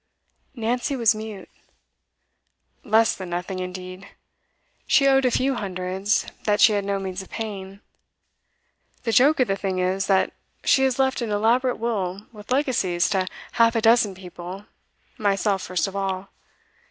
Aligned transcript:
Nancy 0.55 0.95
was 0.95 1.13
mute. 1.13 1.47
'Less 2.83 3.13
than 3.13 3.29
nothing, 3.29 3.59
indeed. 3.59 4.07
She 4.87 5.07
owed 5.07 5.25
a 5.25 5.29
few 5.29 5.53
hundreds 5.53 6.25
that 6.45 6.59
she 6.59 6.73
had 6.73 6.83
no 6.83 6.97
means 6.97 7.21
of 7.21 7.29
paying. 7.29 7.81
The 9.03 9.11
joke 9.11 9.39
of 9.39 9.47
the 9.47 9.55
thing 9.55 9.77
is, 9.77 10.07
that 10.07 10.33
she 10.63 10.81
has 10.85 10.97
left 10.97 11.21
an 11.21 11.29
elaborate 11.29 11.77
will, 11.77 12.25
with 12.31 12.51
legacies 12.51 13.11
to 13.11 13.27
half 13.51 13.75
a 13.75 13.79
dozen 13.81 14.15
people, 14.15 14.65
myself 15.19 15.61
first 15.61 15.85
of 15.87 15.95
all. 15.95 16.29